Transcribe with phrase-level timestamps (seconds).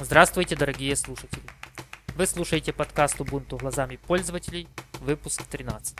[0.00, 1.44] Здравствуйте, дорогие слушатели!
[2.16, 4.66] Вы слушаете подкаст Ubuntu глазами пользователей,
[5.00, 5.96] выпуск 13.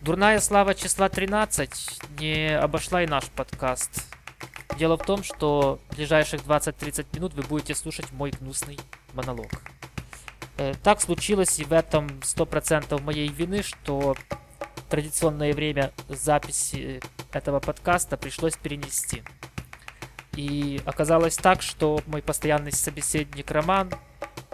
[0.00, 4.06] Дурная слава числа 13 не обошла и наш подкаст.
[4.76, 8.80] Дело в том, что в ближайших 20-30 минут вы будете слушать мой гнусный
[9.14, 9.52] монолог.
[10.56, 14.16] Э, так случилось и в этом 100% моей вины, что
[14.90, 17.00] традиционное время записи
[17.30, 19.22] этого подкаста пришлось перенести.
[20.38, 23.90] И оказалось так, что мой постоянный собеседник Роман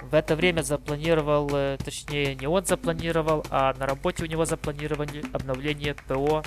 [0.01, 5.23] в это время запланировал, э, точнее не он запланировал, а на работе у него запланировали
[5.35, 6.43] обновление ПО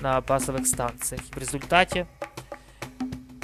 [0.00, 1.22] на базовых станциях.
[1.22, 2.06] В результате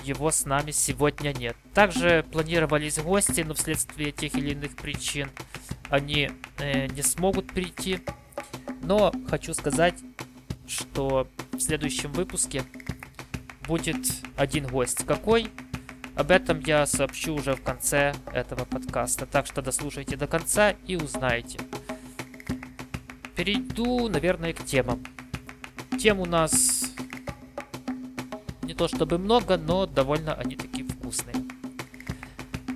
[0.05, 1.56] его с нами сегодня нет.
[1.75, 5.30] Также планировались гости, но вследствие тех или иных причин
[5.91, 7.98] они э, не смогут прийти.
[8.83, 9.97] Но хочу сказать,
[10.69, 12.62] что в следующем выпуске
[13.67, 13.97] будет
[14.37, 15.05] один гость.
[15.07, 15.49] Какой?
[16.17, 19.27] Об этом я сообщу уже в конце этого подкаста.
[19.27, 21.59] Так что дослушайте до конца и узнаете.
[23.34, 25.03] Перейду, наверное, к темам.
[25.98, 26.93] Тем у нас
[28.62, 31.37] не то чтобы много, но довольно они такие вкусные.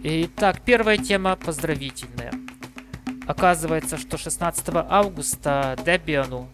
[0.03, 2.33] Итак, первая тема поздравительная.
[3.27, 6.49] Оказывается, что 16 августа Дебиану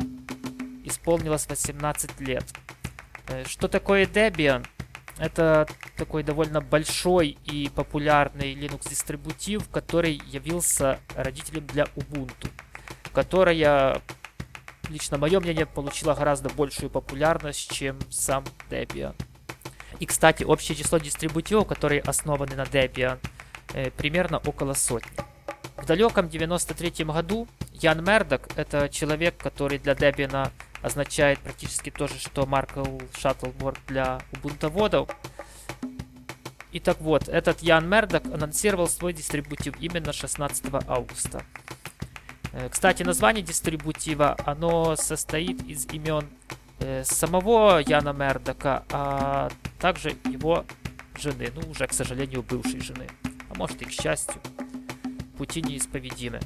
[0.84, 2.44] исполнилось 18 лет.
[3.28, 4.66] Э, что такое Debian?
[5.18, 12.50] Это такой довольно большой и популярный Linux дистрибутив, который явился родителем для Ubuntu,
[13.12, 14.02] которая,
[14.88, 19.14] лично мое мнение, получила гораздо большую популярность, чем сам Debian.
[20.00, 23.18] И, кстати, общее число дистрибутивов, которые основаны на Debian,
[23.72, 25.16] э, примерно около сотни.
[25.76, 30.50] В далеком 93 году Ян Мердок, это человек, который для Debian
[30.84, 35.08] означает практически то же, что Markle Shuttleboard для убунтоводов.
[36.72, 41.42] И так вот, этот Ян Мердок анонсировал свой дистрибутив именно 16 августа.
[42.52, 46.28] Э, кстати, название дистрибутива, оно состоит из имен
[46.80, 50.66] э, самого Яна Мердока, а также его
[51.18, 53.06] жены, ну уже, к сожалению, бывшей жены.
[53.48, 54.40] А может и к счастью.
[55.38, 56.40] Пути неисповедимы.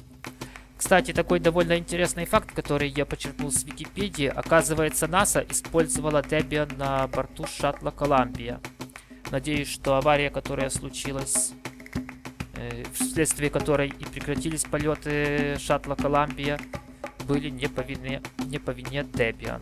[0.79, 4.27] Кстати, такой довольно интересный факт, который я почерпнул с Википедии.
[4.27, 8.61] Оказывается, НАСА использовала Debian на борту шаттла Колумбия.
[9.29, 11.51] Надеюсь, что авария, которая случилась,
[12.55, 16.57] э, вследствие которой и прекратились полеты шаттла Колумбия,
[17.27, 19.61] были не по вине, не по вине Debian.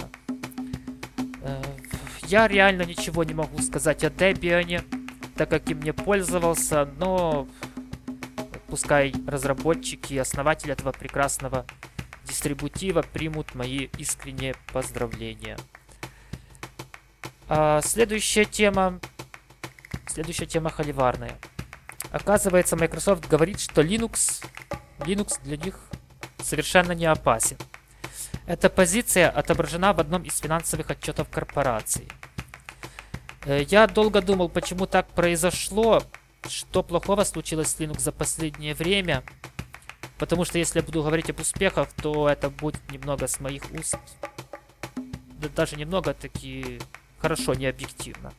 [1.42, 1.64] Э,
[2.28, 4.84] я реально ничего не могу сказать о Debian,
[5.36, 7.48] так как им не пользовался, но
[8.70, 11.66] Пускай разработчики и основатели этого прекрасного
[12.26, 15.58] дистрибутива примут мои искренние поздравления.
[17.48, 19.00] А следующая тема...
[20.08, 21.38] Следующая тема холиварная.
[22.12, 24.44] Оказывается, Microsoft говорит, что Linux,
[25.00, 25.80] Linux для них
[26.42, 27.58] совершенно не опасен.
[28.46, 32.08] Эта позиция отображена в одном из финансовых отчетов корпорации.
[33.46, 36.04] Э, я долго думал, почему так произошло,
[36.50, 39.24] что плохого случилось с Linux за последнее время.
[40.18, 43.98] Потому что если я буду говорить об успехах, то это будет немного с моих уст.
[44.96, 46.80] Да даже немного таки
[47.20, 48.34] хорошо, не объективно.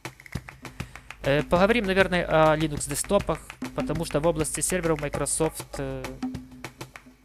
[1.23, 3.39] Э, поговорим, наверное, о Linux десктопах,
[3.77, 6.03] потому что в области серверов Microsoft э,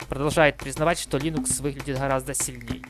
[0.07, 2.83] продолжает признавать, что Linux выглядит гораздо сильнее.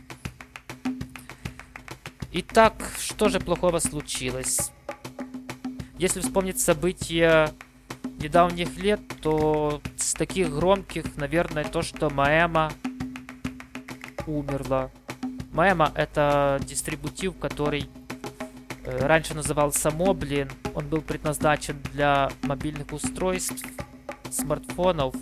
[2.32, 4.72] Итак, что же плохого случилось?
[6.00, 7.54] Если вспомнить события
[8.24, 12.72] недавних лет, то с таких громких, наверное, то, что Маэма
[14.26, 14.90] умерла.
[15.52, 17.90] Маэма это дистрибутив, который
[18.86, 20.52] э, раньше назывался Moblin.
[20.74, 23.66] Он был предназначен для мобильных устройств,
[24.32, 25.14] смартфонов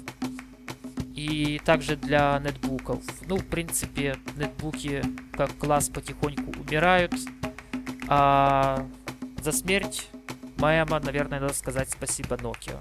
[1.16, 3.04] и также для нетбуков.
[3.28, 7.14] Ну, в принципе, нетбуки как класс потихоньку умирают,
[8.08, 8.86] а
[9.42, 10.10] за смерть
[10.58, 12.78] Маэма, наверное, надо сказать спасибо Nokia.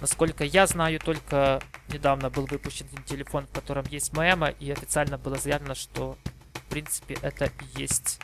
[0.00, 5.36] Насколько я знаю, только недавно был выпущен телефон, в котором есть Маэма, и официально было
[5.36, 6.16] заявлено, что
[6.52, 8.20] в принципе это и есть,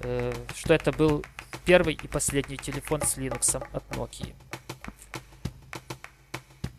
[0.00, 1.24] э, что это был
[1.64, 4.34] первый и последний телефон с Linux от Nokia.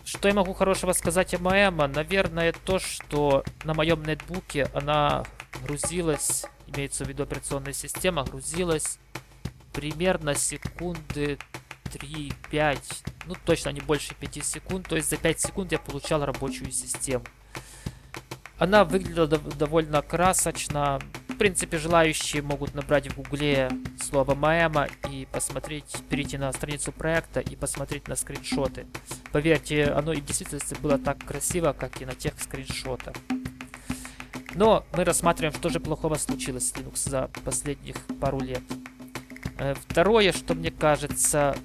[0.05, 1.87] Что я могу хорошего сказать о Маэма?
[1.87, 5.25] Наверное, то, что на моем нетбуке она
[5.63, 8.99] грузилась, имеется в виду операционная система, грузилась
[9.73, 11.39] примерно секунды
[11.87, 12.79] 3-5,
[13.25, 17.23] ну точно не больше 5 секунд, то есть за 5 секунд я получал рабочую систему.
[18.57, 23.69] Она выглядела дов довольно красочно, в принципе, желающие могут набрать в гугле
[24.01, 28.87] слово Маэма и посмотреть, перейти на страницу проекта и посмотреть на скриншоты.
[29.31, 33.13] Поверьте, оно и в действительности было так красиво, как и на тех скриншотах.
[34.55, 38.63] Но мы рассматриваем, что же плохого случилось с Linux за последних пару лет.
[39.59, 41.55] Э, второе, что мне кажется,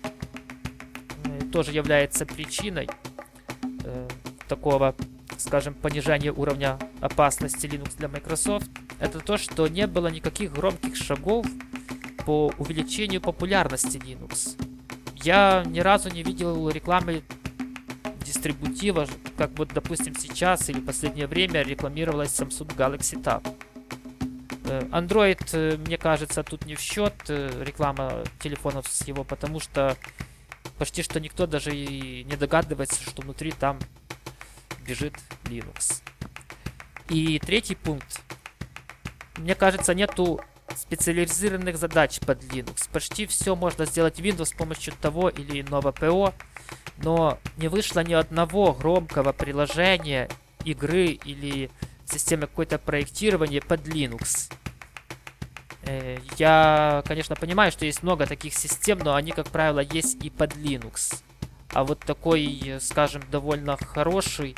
[1.52, 2.88] тоже является причиной
[3.84, 4.08] э,
[4.48, 4.96] такого,
[5.38, 11.46] скажем, понижения уровня опасности Linux для Microsoft, это то, что не было никаких громких шагов
[12.24, 14.56] по увеличению популярности Linux.
[15.16, 17.22] Я ни разу не видел рекламы
[18.24, 19.06] дистрибутива,
[19.36, 23.46] как вот, допустим, сейчас или в последнее время рекламировалась Samsung Galaxy Tab.
[24.64, 29.60] Э, Android, э, мне кажется, тут не в счет э, реклама телефонов с его, потому
[29.60, 29.96] что
[30.82, 33.78] почти что никто даже и не догадывается, что внутри там
[34.84, 35.14] бежит
[35.44, 36.02] Linux.
[37.08, 38.20] И третий пункт
[39.36, 40.40] мне кажется, нету
[40.74, 42.88] специализированных задач под Linux.
[42.92, 46.34] Почти все можно сделать в Windows с помощью того или иного ПО,
[46.96, 50.28] но не вышло ни одного громкого приложения,
[50.64, 51.70] игры или
[52.06, 54.52] системы какое-то проектирования под Linux.
[55.84, 60.30] Э, я, конечно, понимаю, что есть много таких систем, но они, как правило, есть и
[60.30, 61.22] под Linux.
[61.72, 64.56] А вот такой, скажем, довольно хороший,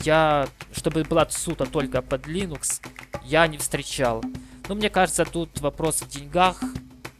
[0.00, 2.80] я, чтобы была сута только под Linux,
[3.24, 4.22] я не встречал.
[4.68, 6.60] Но мне кажется, тут вопрос в деньгах,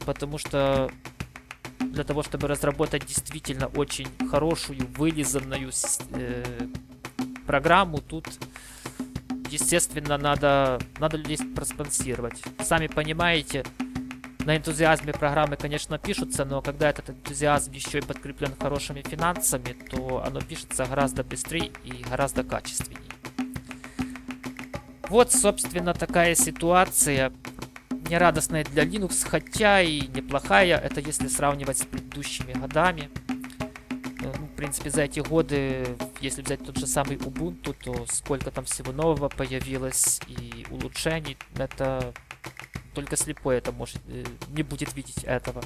[0.05, 0.91] потому что
[1.79, 5.71] для того, чтобы разработать действительно очень хорошую, вылизанную
[6.11, 6.45] э,
[7.47, 8.27] программу, тут,
[9.50, 12.43] естественно, надо, надо людей проспонсировать.
[12.60, 13.64] Сами понимаете,
[14.46, 20.22] на энтузиазме программы, конечно, пишутся, но когда этот энтузиазм еще и подкреплен хорошими финансами, то
[20.25, 23.10] оно пишется гораздо быстрее и гораздо качественнее.
[25.08, 27.32] Вот, собственно, такая ситуация.
[28.08, 30.78] Нерадостная для Linux, хотя и неплохая.
[30.78, 33.10] Это если сравнивать с предыдущими годами.
[33.28, 35.87] Э, ну, в принципе, за эти годы,
[36.21, 41.37] если взять тот же самый Ubuntu, то сколько там всего нового появилось и улучшений.
[41.57, 42.15] Это
[42.95, 45.63] только слепой это может э, не будет видеть этого.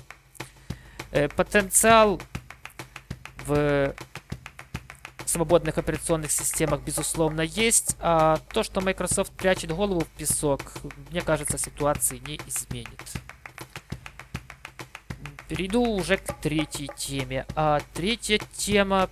[1.12, 2.20] Э, потенциал
[3.46, 3.94] в
[5.26, 7.96] свободных операционных системах, безусловно, есть.
[8.00, 10.60] А то, что Microsoft прячет голову в песок,
[11.10, 13.00] мне кажется, ситуации не изменит.
[15.48, 17.46] Перейду уже к третьей теме.
[17.54, 19.08] А третья тема,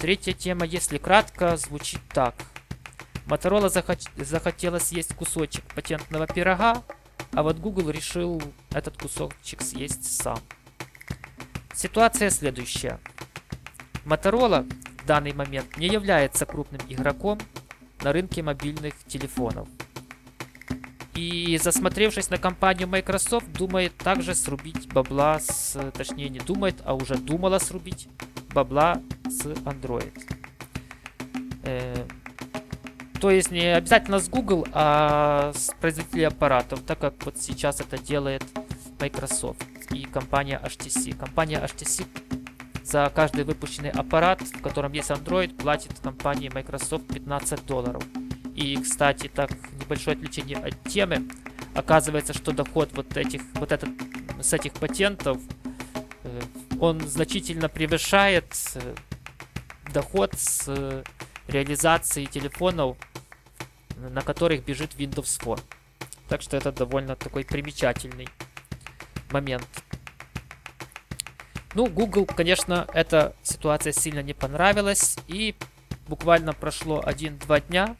[0.00, 2.34] третья тема, если кратко, звучит так.
[3.26, 3.98] Motorola захот...
[4.16, 6.82] захотела съесть кусочек патентного пирога,
[7.32, 10.38] а вот Google решил этот кусочек съесть сам.
[11.74, 12.98] Ситуация следующая.
[14.06, 14.66] Motorola
[15.02, 17.38] в данный момент не является крупным игроком
[18.00, 19.68] на рынке мобильных телефонов.
[21.14, 25.78] И засмотревшись на компанию Microsoft, думает также срубить бабла с...
[25.92, 28.08] Точнее, не думает, а уже думала срубить
[28.52, 30.12] бабла с Android.
[31.64, 32.04] Э,
[33.20, 37.98] то есть не обязательно с Google, а с производителей аппаратов, так как вот сейчас это
[37.98, 38.42] делает
[38.98, 39.62] Microsoft
[39.92, 41.16] и компания HTC.
[41.16, 42.06] Компания HTC
[42.82, 48.02] за каждый выпущенный аппарат, в котором есть Android, платит компании Microsoft 15 долларов.
[48.54, 49.50] И, кстати, так
[49.80, 51.28] небольшое отвлечение от темы.
[51.74, 53.90] Оказывается, что доход вот этих, вот этот,
[54.40, 55.38] с этих патентов,
[56.80, 58.94] он значительно превышает э,
[59.92, 61.04] доход с э,
[61.46, 62.96] реализации телефонов,
[63.96, 65.60] на которых бежит Windows Phone.
[66.28, 68.28] Так что это довольно такой примечательный
[69.30, 69.68] момент.
[71.74, 75.18] Ну, Google, конечно, эта ситуация сильно не понравилась.
[75.28, 75.54] И
[76.08, 77.94] буквально прошло 1-2 дня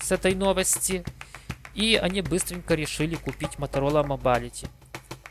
[0.00, 1.04] с этой новости.
[1.74, 4.68] И они быстренько решили купить Motorola Mobility.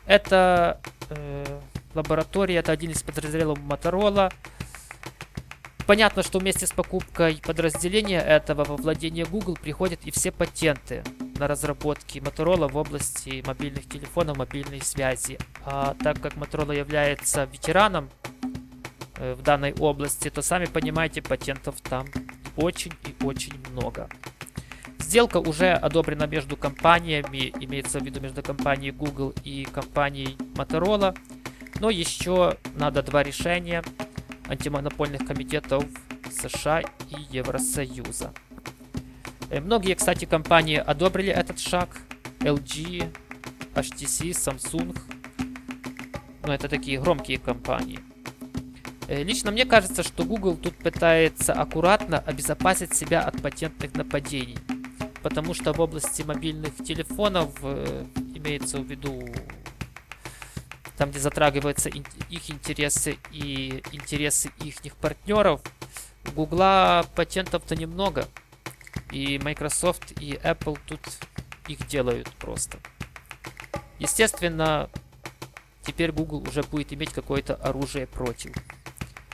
[0.06, 0.80] Это
[1.10, 1.60] э,
[1.94, 4.32] лаборатория, это один из подразделов Motorola.
[5.86, 11.04] Понятно, что вместе с покупкой подразделения этого во владение Google приходят и все патенты
[11.38, 15.38] на разработки Motorola в области мобильных телефонов, мобильной связи.
[15.66, 18.08] А так как Motorola является ветераном
[19.18, 22.06] э, в данной области, то сами понимаете, патентов там
[22.56, 24.08] очень и очень много.
[24.98, 31.16] Сделка уже одобрена между компаниями, имеется в виду между компанией Google и компанией Motorola.
[31.80, 33.82] Но еще надо два решения
[34.48, 35.84] антимонопольных комитетов
[36.30, 38.32] США и Евросоюза.
[39.50, 41.88] Э, многие, кстати, компании одобрили этот шаг.
[42.40, 43.10] LG,
[43.74, 44.96] HTC, Samsung.
[46.42, 48.00] Но это такие громкие компании.
[49.08, 54.58] Э, лично мне кажется, что Google тут пытается аккуратно обезопасить себя от патентных нападений.
[55.22, 58.04] потому что в области мобильных телефонов э,
[58.34, 59.26] имеется в виду
[60.96, 65.60] там, где затрагиваются их интересы и интересы их партнеров,
[66.28, 68.28] у Гугла патентов-то немного.
[69.10, 71.00] И Microsoft, и Apple тут
[71.68, 72.78] их делают просто.
[73.98, 74.90] Естественно,
[75.82, 78.52] теперь Google уже будет иметь какое-то оружие против.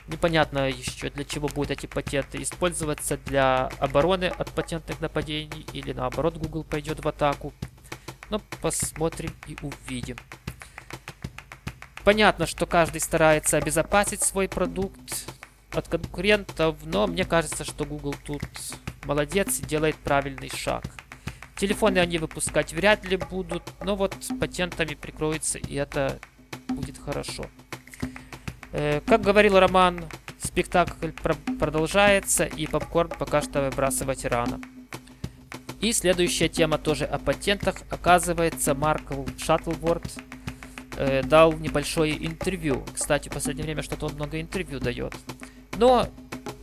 [0.08, 6.36] Непонятно еще, для чего будут эти патенты использоваться, для обороны от патентных нападений или наоборот
[6.36, 7.52] Google пойдет в атаку.
[8.28, 10.16] Но посмотрим и увидим.
[12.04, 15.26] Понятно, что каждый старается обезопасить свой продукт
[15.72, 18.42] от конкурентов, но мне кажется, что Google тут
[19.04, 20.84] молодец и делает правильный шаг.
[21.56, 26.18] Телефоны они выпускать вряд ли будут, но вот патентами прикроется, и это
[26.68, 27.44] будет хорошо.
[28.72, 30.04] Э, как говорил Роман,
[30.42, 34.60] спектакль про продолжается, и попкорн пока что выбрасывать рано.
[35.80, 37.76] И следующая тема тоже о патентах.
[37.90, 40.04] Оказывается, Маркл Шаттлворд
[41.00, 42.84] э, дал небольшое интервью.
[42.92, 45.14] Кстати, в последнее время что-то он много интервью дает.
[45.78, 46.08] Но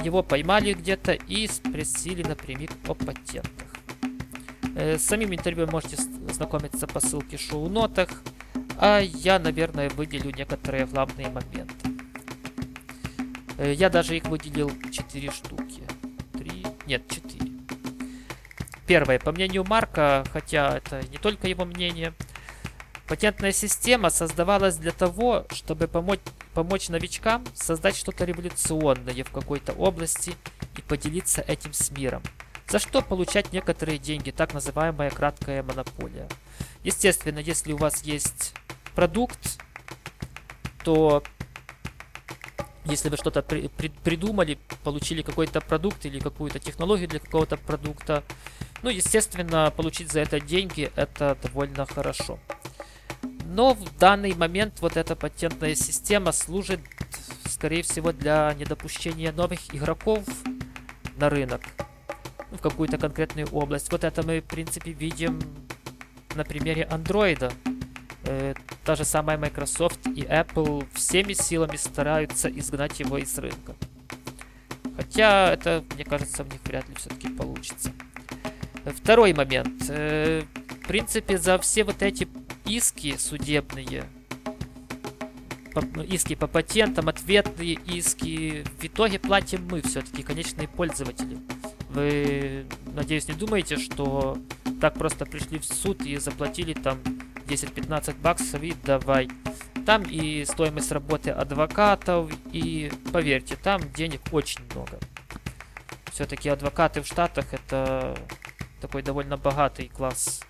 [0.03, 3.67] его поймали где-то и спросили напрямик о патентах.
[4.75, 5.97] Э, с самим интервью можете
[6.31, 8.09] знакомиться по ссылке в шоу-нотах,
[8.77, 11.89] а я, наверное, выделю некоторые главные моменты.
[13.57, 15.81] Э, я даже их выделил 4 штуки.
[16.33, 16.65] 3...
[16.85, 17.51] Нет, 4.
[18.85, 19.17] Первое.
[19.17, 22.13] По мнению Марка, хотя это не только его мнение,
[23.07, 26.19] патентная система создавалась для того, чтобы помочь,
[26.53, 30.33] помочь новичкам создать что-то революционное в какой-то области
[30.77, 32.21] и поделиться этим с миром.
[32.67, 36.27] За что получать некоторые деньги, так называемая краткая монополия.
[36.83, 38.53] Естественно, если у вас есть
[38.93, 39.61] продукт,
[40.83, 41.23] то
[42.83, 48.23] если вы что-то при, при, придумали, получили какой-то продукт или какую-то технологию для какого-то продукта,
[48.83, 52.39] ну, естественно, получить за это деньги, это довольно хорошо.
[53.47, 56.81] Но в данный момент вот эта патентная система служит,
[57.45, 60.23] скорее всего, для недопущения новых игроков
[61.15, 61.61] на рынок,
[62.51, 63.89] ну, в какую-то конкретную область.
[63.89, 65.39] Вот это мы, в принципе, видим
[66.35, 67.53] на примере андроида.
[68.25, 73.75] Э, та же самая Microsoft и Apple всеми силами стараются изгнать его из рынка.
[74.97, 77.91] Хотя это, мне кажется, в них вряд ли все-таки получится.
[78.85, 79.85] Второй момент.
[79.87, 80.43] Э,
[80.83, 82.27] в принципе, за все вот эти
[82.67, 84.03] иски судебные,
[86.07, 91.37] иски по патентам, ответные иски, в итоге платим мы все-таки, конечные пользователи.
[91.89, 94.37] Вы, надеюсь, не думаете, что
[94.81, 96.99] так просто пришли в суд и заплатили там
[97.47, 99.29] 10-15 баксов и давай.
[99.85, 104.99] Там и стоимость работы адвокатов, и поверьте, там денег очень много.
[106.11, 108.17] Все-таки адвокаты в Штатах это
[108.81, 110.41] такой довольно богатый класс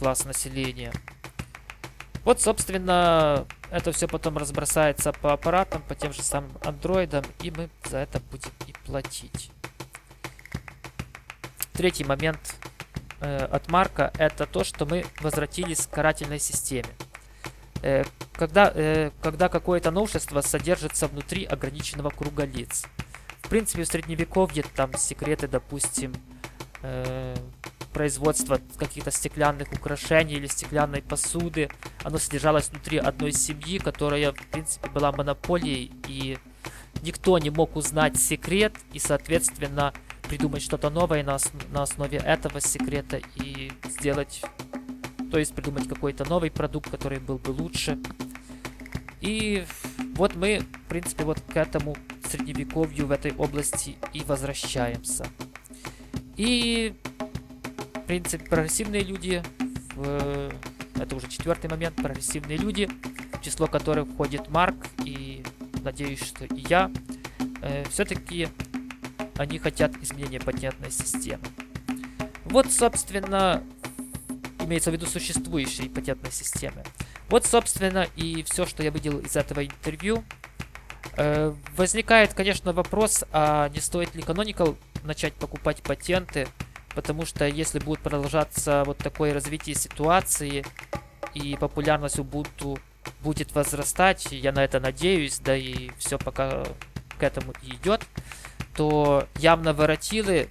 [0.00, 0.92] класс населения.
[2.24, 7.68] Вот, собственно, это все потом разбросается по аппаратам, по тем же самым андроидам, и мы
[7.84, 9.50] за это будем и платить.
[11.74, 12.56] Третий момент
[13.20, 16.88] э, от Марка это то, что мы возвратились к карательной системе.
[17.82, 18.04] Э,
[18.34, 22.84] когда, э, когда какое-то новшество содержится внутри ограниченного круга лиц.
[23.42, 26.14] В принципе, в средневековье там секреты, допустим,
[26.82, 27.36] э,
[27.92, 31.68] производства каких-то стеклянных украшений или стеклянной посуды.
[32.02, 36.38] Оно содержалось внутри одной семьи, которая, в принципе, была монополией, и
[37.02, 39.92] никто не мог узнать секрет, и, соответственно,
[40.28, 44.42] придумать что-то новое на, ос на основе этого секрета и сделать,
[45.30, 47.98] то есть придумать какой-то новый продукт, который был бы лучше.
[49.20, 49.64] И
[50.14, 51.96] вот мы, в принципе, вот к этому
[52.30, 55.26] средневековью в этой области и возвращаемся.
[56.36, 56.94] И
[58.10, 59.40] принципе, прогрессивные люди,
[59.94, 60.50] в,
[60.96, 62.90] это уже четвертый момент, прогрессивные люди,
[63.32, 64.74] в число которых входит Марк
[65.04, 65.44] и,
[65.84, 66.90] надеюсь, что и я,
[67.62, 68.48] э, все-таки
[69.36, 71.44] они хотят изменения патентной системы.
[72.46, 73.62] Вот, собственно,
[74.58, 76.82] имеется в виду существующей патентной системы.
[77.28, 80.24] Вот, собственно, и все, что я видел из этого интервью.
[81.16, 86.48] Э, возникает, конечно, вопрос, а не стоит ли Canonical начать покупать патенты
[87.00, 90.66] Потому что если будет продолжаться вот такое развитие ситуации
[91.32, 92.78] и популярность Ubuntu
[93.22, 96.62] будет возрастать, я на это надеюсь, да и все пока
[97.18, 98.02] к этому идет,
[98.76, 100.50] то явно воротилы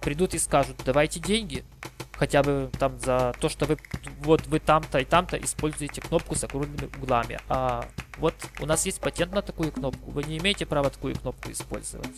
[0.00, 1.64] придут и скажут, давайте деньги,
[2.12, 3.78] хотя бы там за то, что вы
[4.20, 7.84] вот вы там-то и там-то используете кнопку с округлыми углами, а
[8.18, 12.14] вот у нас есть патент на такую кнопку, вы не имеете права такую кнопку использовать.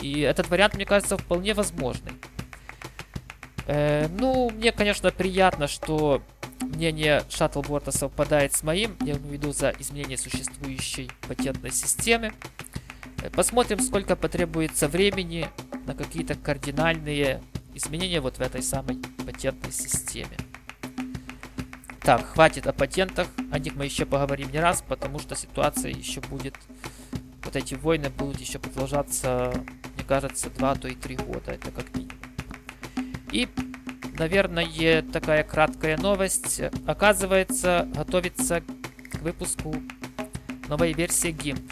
[0.00, 2.12] И этот вариант, мне кажется, вполне возможный.
[3.68, 6.22] Э, ну, мне, конечно, приятно, что
[6.62, 12.32] мнение Шаттлбота совпадает с моим, я имею в виду за изменение существующей патентной системы.
[13.22, 15.48] Э, посмотрим, сколько потребуется времени
[15.86, 17.42] на какие-то кардинальные
[17.74, 20.38] изменения вот в этой самой патентной системе.
[22.00, 26.22] Так, хватит о патентах, о них мы еще поговорим не раз, потому что ситуация еще
[26.22, 26.54] будет,
[27.44, 29.52] вот эти войны будут еще продолжаться,
[29.94, 32.27] мне кажется, 2, то и 3 года, это как минимум.
[33.32, 33.48] И,
[34.18, 36.60] наверное, такая краткая новость.
[36.86, 39.74] Оказывается, готовится к выпуску
[40.68, 41.62] новой версии GIMP.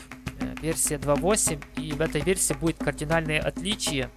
[0.40, 1.62] Э, версия 2.8.
[1.76, 4.10] И в этой версии будет кардинальное отличие.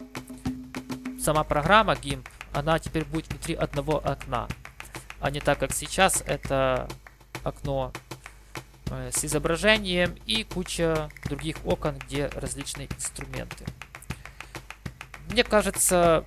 [1.20, 4.48] Сама программа GIMP, она теперь будет внутри одного окна.
[5.22, 6.24] А не так, как сейчас.
[6.26, 6.88] Это
[7.44, 7.92] окно
[8.90, 13.66] э, с изображением и куча других окон, где различные инструменты.
[15.30, 16.26] Мне кажется,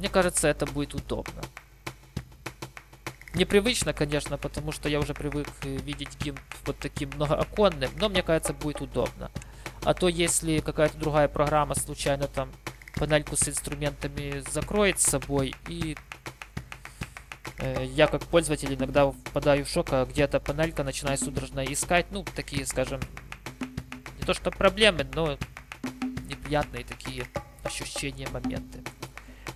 [0.00, 1.42] мне кажется, это будет удобно.
[3.34, 8.22] Непривычно, конечно, потому что я уже привык э, видеть гимп вот таким многооконным, но мне
[8.22, 9.30] кажется, будет удобно.
[9.84, 12.50] А то, если какая-то другая программа случайно там
[12.94, 15.98] панельку с инструментами закроет с собой, и
[17.58, 22.24] э, я как пользователь иногда впадаю в шок, а где-то панелька начинаю судорожно искать, ну,
[22.24, 23.00] такие, скажем,
[24.18, 25.36] не то что проблемы, но
[26.26, 27.26] неприятные такие
[27.64, 28.82] ощущения, моменты.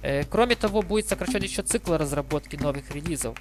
[0.05, 3.39] Э, кроме того, будет сокращен еще цикл разработки новых релизов.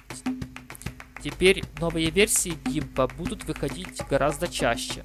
[1.22, 5.02] Теперь новые версии GIMP будут выходить гораздо чаще.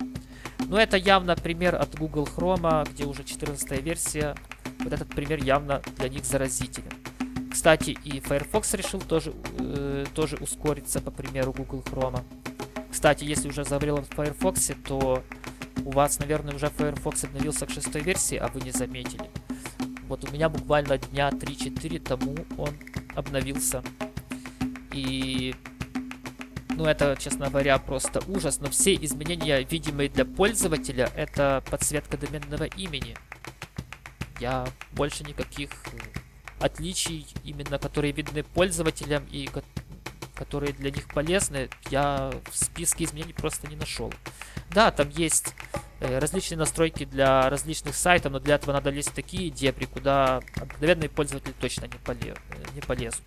[0.69, 4.35] Но это явно пример от Google Chrome, где уже 14 версия.
[4.79, 6.93] Вот этот пример явно для них заразителен.
[7.51, 12.23] Кстати, и Firefox решил тоже, э, тоже ускориться по примеру Google Chrome.
[12.89, 15.23] Кстати, если уже заговорил в Firefox, то
[15.83, 19.29] у вас, наверное, уже Firefox обновился к шестой версии, а вы не заметили.
[20.09, 22.75] Вот у меня буквально дня 3-4 тому он
[23.15, 23.83] обновился.
[24.91, 25.55] И...
[26.75, 28.59] Ну, это, честно говоря, просто ужас.
[28.59, 33.15] Но все изменения, видимые для пользователя, это подсветка доменного имени.
[34.39, 35.69] Я больше никаких
[36.59, 39.47] отличий, именно которые видны пользователям и
[40.33, 44.11] которые для них полезны, я в списке изменений просто не нашел.
[44.71, 45.68] Да, там есть Э,
[45.99, 51.09] различные настройки для различных сайтов, но для этого надо лезть в такие дебри, куда обыкновенные
[51.09, 53.21] пользователи точно не, поле, э, не полезут.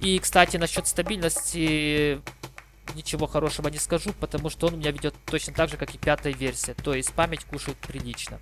[0.00, 2.20] И, кстати, насчет стабильности
[2.94, 5.98] ничего хорошего не скажу, потому что он у меня ведет точно так же, как и
[5.98, 6.74] пятая версия.
[6.74, 8.38] То есть память кушает прилично.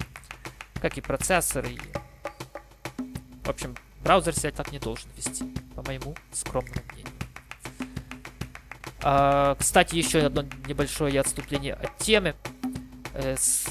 [0.81, 1.67] Как и процессор.
[1.67, 1.79] И...
[3.45, 7.13] В общем, браузер себя так не должен вести, по моему скромному мнению.
[9.01, 12.35] А, кстати, еще одно небольшое отступление от темы.
[13.19, 13.69] Э, с...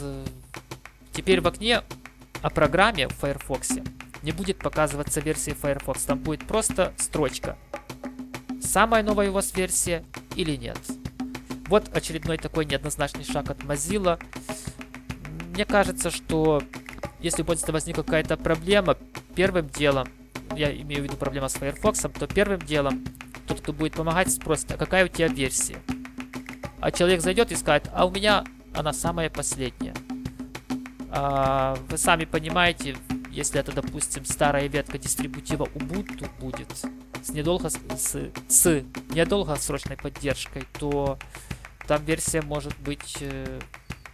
[1.13, 1.81] Теперь в окне
[2.41, 3.79] о программе в Firefox
[4.21, 6.03] не будет показываться версия Firefox.
[6.03, 7.57] Там будет просто строчка.
[8.61, 10.03] Самая новая у вас версия
[10.35, 10.77] или нет.
[11.67, 14.21] Вот очередной такой неоднозначный шаг от Mozilla.
[15.53, 16.61] Мне кажется, что
[17.19, 18.97] если будет возникла какая-то проблема,
[19.33, 20.07] первым делом,
[20.55, 23.05] я имею в виду проблема с Firefox, то первым делом
[23.47, 25.77] тот, кто будет помогать, спросит, а какая у тебя версия?
[26.81, 28.43] А человек зайдет и скажет, а у меня
[28.77, 29.95] она самая последняя.
[31.09, 32.95] А, вы сами понимаете,
[33.31, 36.67] если это, допустим, старая ветка дистрибутива Ubuntu будет
[37.23, 41.17] с, недолго, с, с недолгосрочной поддержкой, то
[41.87, 43.59] там версия может быть э,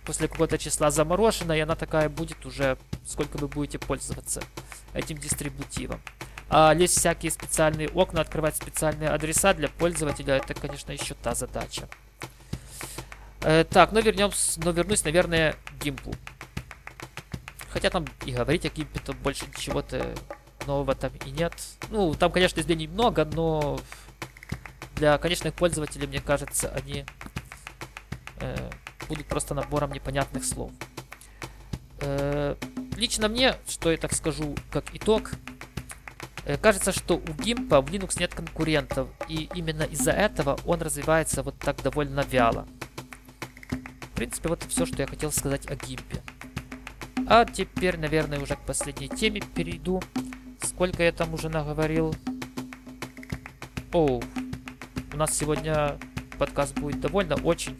[0.06, 4.42] после какого-то числа заморожена, и она такая будет уже, сколько вы будете пользоваться
[4.94, 6.00] этим дистрибутивом.
[6.50, 11.90] А лезть всякие специальные окна, открывать специальные адреса для пользователя, это, конечно, еще та задача.
[13.44, 16.14] Э, так, ну вернемся, но вернусь, наверное, к гимплу.
[17.70, 20.16] Хотя там и говорить о гимпе то больше чего-то
[20.66, 21.54] нового там и нет.
[21.90, 23.80] Ну, там, конечно, изменений много, но
[24.96, 27.06] для конечных пользователей, мне кажется, они
[28.40, 28.70] э,
[29.10, 30.72] будут просто набором непонятных слов.
[32.00, 32.56] Э,
[32.96, 35.32] лично мне, что я так скажу, как итог,
[36.46, 41.44] э, кажется, что у гимпа в Linux нет конкурентов, и именно из-за этого он развивается
[41.44, 42.68] вот так довольно вяло.
[44.14, 46.22] В принципе, вот все, что я хотел сказать о гимпе.
[47.28, 50.04] А теперь, наверное, уже к последней теме перейду.
[50.62, 52.14] Сколько я там уже наговорил?
[53.92, 54.22] О,
[55.14, 55.98] у нас сегодня
[56.38, 57.76] подкаст будет довольно очень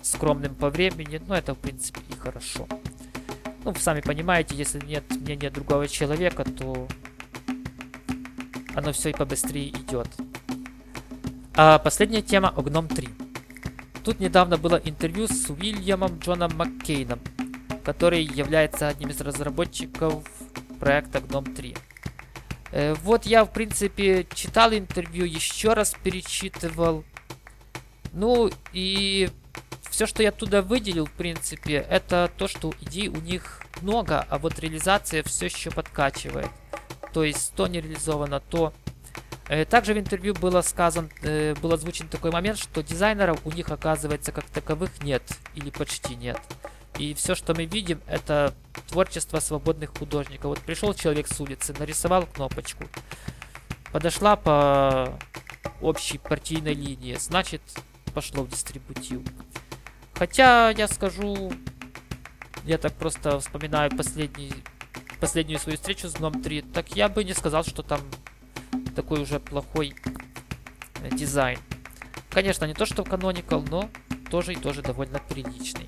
[0.00, 2.68] скромным по времени, но это, в принципе, и хорошо.
[3.64, 6.86] Ну, вы сами понимаете, если нет мнения другого человека, то
[8.76, 10.08] оно все и побыстрее идет.
[11.56, 13.25] А последняя тема о Гном 3.
[14.06, 17.18] Тут недавно было интервью с Уильямом Джоном Маккейном,
[17.84, 20.22] который является одним из разработчиков
[20.78, 21.76] проекта GNOME 3.
[22.70, 27.02] Э, вот я, в принципе, читал интервью, еще раз перечитывал.
[28.12, 29.28] Ну, и
[29.90, 34.38] все, что я туда выделил, в принципе, это то, что идей у них много, а
[34.38, 36.50] вот реализация все еще подкачивает.
[37.12, 38.72] То есть, то не реализовано, то...
[39.48, 43.70] Э, также в интервью было сказано, э, был озвучен такой момент, что дизайнеров у них,
[43.70, 45.22] оказывается, как таковых нет,
[45.54, 46.40] или почти нет.
[46.98, 48.54] И все, что мы видим, это
[48.88, 50.46] творчество свободных художников.
[50.46, 52.84] Вот пришел человек с улицы, нарисовал кнопочку,
[53.92, 55.16] подошла по
[55.80, 57.60] общей партийной линии, значит,
[58.14, 59.20] пошло в дистрибутив.
[60.14, 61.52] Хотя, я скажу,
[62.64, 64.52] я так просто вспоминаю последний,
[65.20, 68.00] последнюю свою встречу с Гном 3, так я бы не сказал, что там
[68.96, 69.94] такой уже плохой
[71.02, 71.58] э, дизайн.
[72.30, 73.88] Конечно, не то, что в Canonical, но
[74.30, 75.86] тоже и тоже довольно приличный.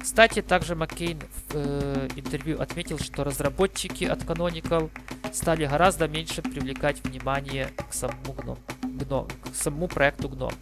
[0.00, 4.90] Кстати, также Маккейн в э, интервью отметил, что разработчики от Canonical
[5.32, 10.54] стали гораздо меньше привлекать внимание к самому, гном, гном, к самому проекту GNOME.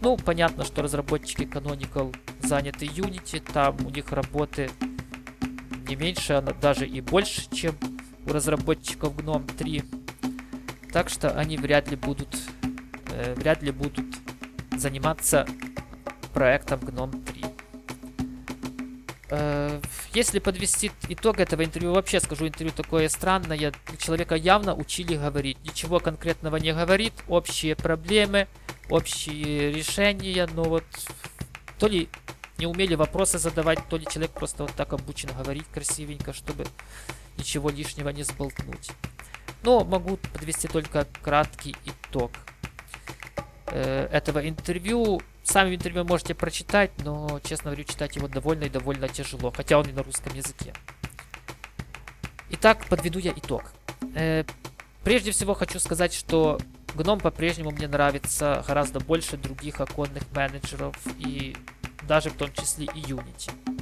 [0.00, 4.70] Ну, понятно, что разработчики Canonical заняты Unity, там у них работы
[5.88, 7.74] не меньше, а даже и больше, чем
[8.26, 9.97] у разработчиков GNOME 3.
[10.92, 12.36] Так что они вряд ли будут,
[13.10, 14.06] э, вряд ли будут
[14.76, 15.46] заниматься
[16.32, 17.44] проектом GNOME 3.
[19.30, 19.80] Э,
[20.14, 23.72] если подвести итог этого интервью, вообще скажу, интервью такое странное.
[23.98, 25.58] Человека явно учили говорить.
[25.64, 27.12] Ничего конкретного не говорит.
[27.28, 28.46] Общие проблемы,
[28.88, 30.84] общие решения, но вот
[31.78, 32.08] то ли
[32.58, 36.66] не умели вопросы задавать, то ли человек просто вот так обучен говорить красивенько, чтобы
[37.36, 38.90] ничего лишнего не сболтнуть.
[39.62, 42.32] Но могу подвести только краткий итог
[43.66, 45.20] э, этого интервью.
[45.42, 49.86] Сами интервью можете прочитать, но, честно говорю, читать его довольно и довольно тяжело, хотя он
[49.88, 50.74] и на русском языке.
[52.50, 53.64] Итак, подведу я итог.
[54.14, 54.44] Э,
[55.04, 56.58] прежде всего хочу сказать, что
[56.94, 61.56] Гном по-прежнему мне нравится гораздо больше других оконных менеджеров и
[62.06, 63.77] даже в том числе и Unity.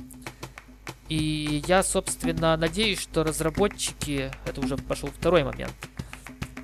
[1.09, 5.75] И я, собственно, надеюсь, что разработчики, это уже пошел второй момент,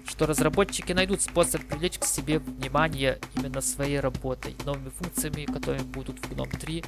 [0.07, 6.19] что разработчики найдут способ привлечь к себе внимание именно своей работой, новыми функциями, которые будут
[6.19, 6.85] в GNOME 3,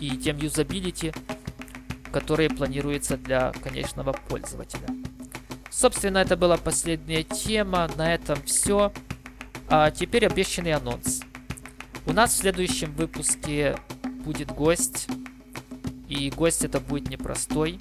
[0.00, 1.12] и тем юзабилити,
[2.12, 4.86] которые планируются для конечного пользователя.
[5.70, 7.90] Собственно, это была последняя тема.
[7.96, 8.92] На этом все.
[9.68, 11.22] А теперь обещанный анонс.
[12.06, 13.76] У нас в следующем выпуске
[14.24, 15.08] будет гость.
[16.14, 17.76] И гость это будет непростой.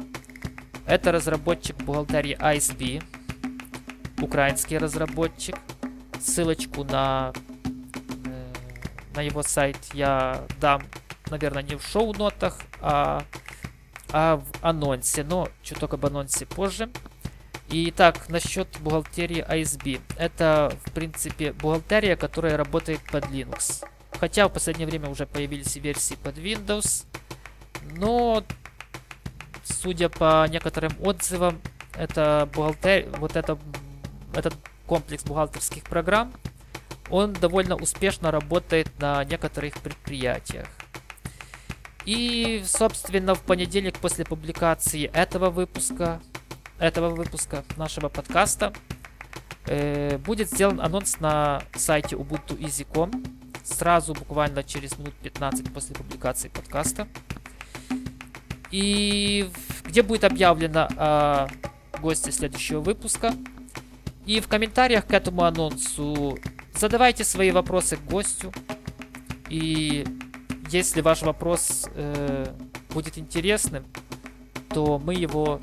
[0.88, 3.04] Это разработчик бухгалтерии ISB.
[4.22, 5.56] Украинский разработчик.
[6.20, 7.32] Ссылочку на,
[8.26, 8.54] э,
[9.16, 10.82] на его сайт я дам,
[11.30, 13.24] наверное, не в шоу-нотах, а,
[14.12, 15.24] а в анонсе.
[15.24, 16.90] Но чуток об анонсе позже.
[17.70, 20.02] Итак, насчет бухгалтерии ISB.
[20.18, 23.86] Это, в принципе, бухгалтерия, которая работает под Linux.
[24.20, 27.06] Хотя в последнее время уже появились версии под Windows.
[27.92, 28.44] Но,
[29.64, 31.62] судя по некоторым отзывам,
[31.96, 33.10] это бухгалтер...
[33.18, 33.58] вот это...
[34.34, 34.56] этот
[34.88, 36.34] комплекс бухгалтерских программ,
[37.10, 40.68] он довольно успешно работает на некоторых предприятиях.
[42.06, 46.20] И, собственно, в понедельник после публикации этого выпуска
[46.80, 48.74] этого выпуска нашего подкаста
[49.68, 53.24] э, будет сделан анонс на сайте ubuntu.easy.com
[53.64, 57.08] сразу буквально через минут 15 после публикации подкаста.
[58.74, 59.52] И
[59.86, 61.48] где будет объявлено о
[62.02, 63.36] госте следующего выпуска.
[64.26, 66.40] И в комментариях к этому анонсу
[66.74, 68.52] задавайте свои вопросы к гостю.
[69.48, 70.04] И
[70.72, 72.48] если ваш вопрос э,
[72.90, 73.86] будет интересным,
[74.70, 75.62] то мы его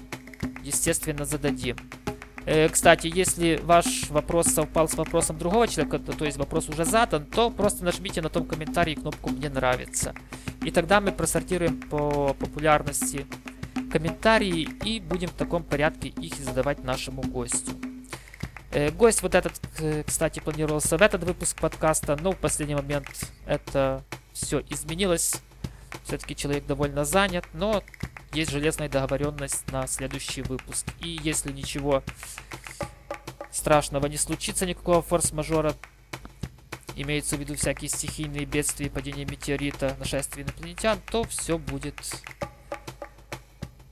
[0.63, 1.77] естественно, зададим.
[2.51, 6.85] Э, кстати, если ваш вопрос совпал с вопросом другого человека, то, то есть вопрос уже
[6.85, 10.15] задан, то просто нажмите на том комментарии кнопку «Мне нравится».
[10.65, 13.25] И тогда мы просортируем по популярности
[13.93, 17.71] комментарии и будем в таком порядке их задавать нашему гостю.
[18.73, 19.53] Э, гость вот этот,
[20.05, 23.07] кстати, планировался в этот выпуск подкаста, но в последний момент
[23.47, 25.37] это все изменилось.
[26.03, 27.85] Все-таки человек довольно занят, но
[28.33, 30.87] есть железная договоренность на следующий выпуск.
[31.01, 32.03] И если ничего
[33.51, 35.75] страшного не случится, никакого форс-мажора,
[36.95, 41.97] имеется в виду всякие стихийные бедствия, падение метеорита, нашествие инопланетян, то все будет...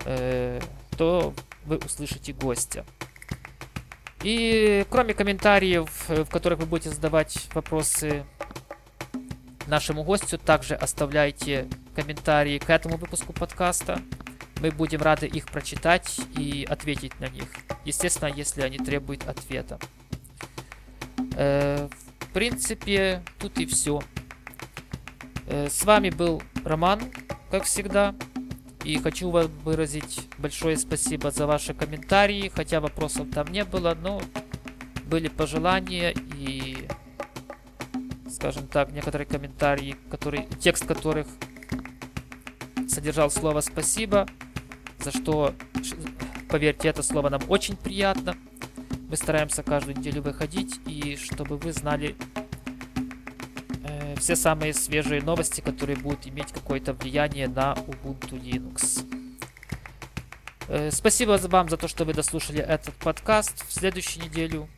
[0.04, 0.60] Э,
[0.96, 2.84] то вы услышите гостя.
[4.22, 8.24] И кроме комментариев, в которых вы будете задавать вопросы
[9.66, 14.00] нашему гостю, также оставляйте комментарии к этому выпуску подкаста
[14.60, 17.44] Мы будем рады их прочитать и ответить на них.
[17.84, 19.78] Естественно, если они требуют ответа.
[21.36, 21.88] Э,
[22.20, 24.00] в принципе, тут и все.
[25.46, 27.00] Э, с вами был Роман,
[27.50, 28.14] как всегда.
[28.84, 34.20] И хочу вам выразить большое спасибо за ваши комментарии, хотя вопросов там не было, но
[35.06, 36.88] были пожелания и,
[38.30, 41.26] скажем так, некоторые комментарии, которые, текст которых
[42.88, 44.26] содержал слово «спасибо»,
[45.10, 45.54] за что,
[46.50, 48.36] поверьте, это слово нам очень приятно.
[49.08, 52.14] Мы стараемся каждую неделю выходить, и чтобы вы знали
[53.84, 59.06] э, все самые свежие новости, которые будут иметь какое-то влияние на Ubuntu Linux.
[60.68, 63.66] Э, спасибо вам за то, что вы дослушали этот подкаст.
[63.66, 64.68] В следующую неделю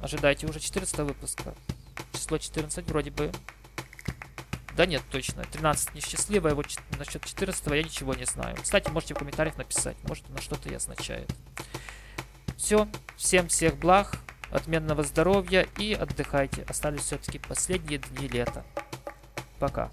[0.00, 1.54] ожидайте уже 14 выпуска.
[2.12, 3.30] Число 14 вроде бы
[4.76, 5.44] да нет, точно.
[5.44, 6.66] 13 несчастливая, вот
[6.98, 8.56] насчет 14 я ничего не знаю.
[8.60, 11.30] Кстати, можете в комментариях написать, может на что-то и означает.
[12.56, 14.18] Все, всем всех благ,
[14.50, 16.64] отменного здоровья и отдыхайте.
[16.68, 18.64] Остались все-таки последние дни лета.
[19.58, 19.90] Пока.